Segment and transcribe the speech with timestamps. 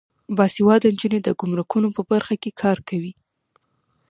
[0.37, 3.13] باسواده نجونې د ګمرکونو په برخه کې کار کوي.